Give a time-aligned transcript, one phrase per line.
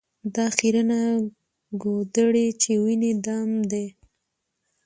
[0.35, 1.01] دا خیرنه
[1.81, 3.85] ګودړۍ چي وینې دام دی